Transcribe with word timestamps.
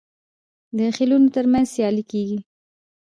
د 0.77 0.79
خیلونو 0.95 1.27
ترمنځ 1.35 1.67
سیالي 1.73 2.03
کیږي. 2.11 2.39